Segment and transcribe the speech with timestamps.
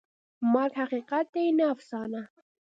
[0.51, 2.21] مرګ حقیقت دی، نه افسانه.